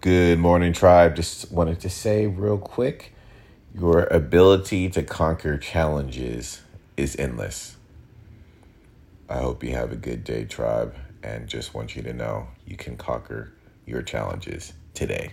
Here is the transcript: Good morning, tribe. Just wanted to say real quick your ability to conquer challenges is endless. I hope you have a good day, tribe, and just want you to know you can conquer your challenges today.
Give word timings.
Good 0.00 0.38
morning, 0.38 0.72
tribe. 0.72 1.14
Just 1.14 1.52
wanted 1.52 1.80
to 1.80 1.90
say 1.90 2.26
real 2.26 2.56
quick 2.56 3.12
your 3.74 4.04
ability 4.04 4.88
to 4.88 5.02
conquer 5.02 5.58
challenges 5.58 6.62
is 6.96 7.14
endless. 7.18 7.76
I 9.28 9.40
hope 9.40 9.62
you 9.62 9.74
have 9.74 9.92
a 9.92 9.96
good 9.96 10.24
day, 10.24 10.46
tribe, 10.46 10.94
and 11.22 11.46
just 11.46 11.74
want 11.74 11.96
you 11.96 12.02
to 12.04 12.14
know 12.14 12.48
you 12.66 12.78
can 12.78 12.96
conquer 12.96 13.52
your 13.84 14.00
challenges 14.00 14.72
today. 14.94 15.32